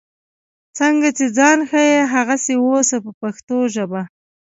[0.77, 4.01] څنګه چې ځان ښیې هغسې اوسه په پښتو ژبه.